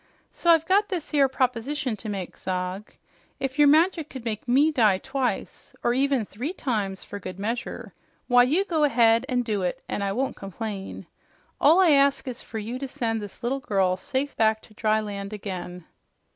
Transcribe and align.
So 0.31 0.49
I've 0.49 0.65
got 0.65 0.89
this 0.89 1.13
'ere 1.13 1.27
proposition 1.29 1.95
to 1.97 2.09
make, 2.09 2.35
Zog. 2.35 2.91
If 3.39 3.59
your 3.59 3.67
magic 3.67 4.09
could 4.09 4.25
make 4.25 4.47
ME 4.47 4.71
die 4.71 4.97
twice, 4.97 5.75
or 5.83 5.93
even 5.93 6.25
THREE 6.25 6.53
times 6.53 7.03
fer 7.03 7.19
good 7.19 7.37
measure, 7.37 7.93
why 8.27 8.41
you 8.41 8.65
go 8.65 8.83
ahead 8.83 9.27
an' 9.29 9.43
do 9.43 9.61
it 9.61 9.83
an' 9.87 10.01
I 10.01 10.11
won't 10.13 10.35
complain. 10.35 11.05
All 11.61 11.79
I 11.79 11.91
ask 11.91 12.27
is 12.27 12.41
fer 12.41 12.57
you 12.57 12.79
to 12.79 12.87
send 12.87 13.21
this 13.21 13.43
little 13.43 13.59
girl 13.59 13.95
safe 13.95 14.35
back 14.35 14.63
to 14.63 14.73
dry 14.73 14.99
land 15.01 15.33
again." 15.33 15.85